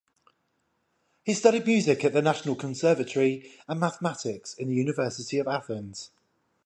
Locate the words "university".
4.73-5.37